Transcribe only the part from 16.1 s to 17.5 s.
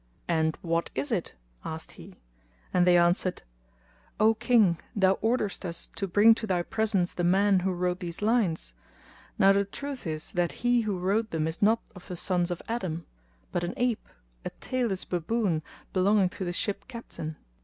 to the ship captain."